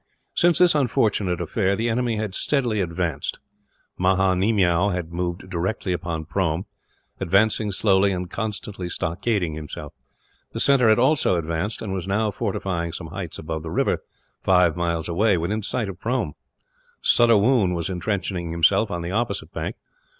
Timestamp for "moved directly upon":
5.13-6.25